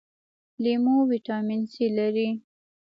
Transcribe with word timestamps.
لیمو 0.63 0.95
ویټامین 1.11 1.61
سي 1.73 1.85
لري 1.97 2.29